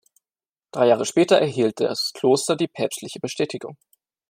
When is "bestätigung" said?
3.19-3.77